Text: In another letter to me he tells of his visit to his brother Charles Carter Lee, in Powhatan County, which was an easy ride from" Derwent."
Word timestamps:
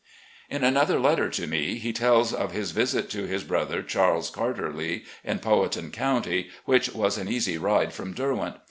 In 0.49 0.63
another 0.63 0.99
letter 0.99 1.29
to 1.29 1.45
me 1.45 1.75
he 1.75 1.93
tells 1.93 2.33
of 2.33 2.53
his 2.53 2.71
visit 2.71 3.07
to 3.11 3.27
his 3.27 3.43
brother 3.43 3.83
Charles 3.83 4.31
Carter 4.31 4.73
Lee, 4.73 5.05
in 5.23 5.37
Powhatan 5.37 5.91
County, 5.91 6.49
which 6.65 6.91
was 6.95 7.19
an 7.19 7.27
easy 7.29 7.59
ride 7.59 7.93
from" 7.93 8.13
Derwent." 8.15 8.55